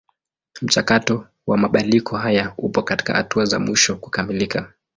[0.61, 4.73] Mchakato wa mabadiliko haya upo katika hatua za mwisho kukamilika.